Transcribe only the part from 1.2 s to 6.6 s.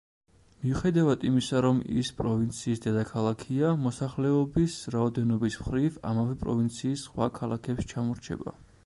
იმისა, რომ ის პროვინციის დედაქალაქია, მოსახლეობის რაოდენობის მხრივ, ამავე